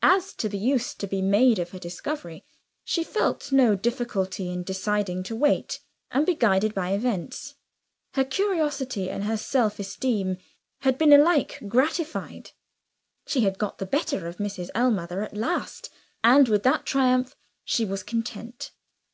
[0.00, 2.46] As to the use to be made of her discovery,
[2.82, 7.56] she felt no difficulty in deciding to wait, and be guided by events.
[8.14, 10.38] Her curiosity and her self esteem
[10.80, 12.52] had been alike gratified
[13.26, 14.70] she had got the better of Mrs.
[14.74, 15.90] Ellmother at last,
[16.24, 18.70] and with that triumph she was content.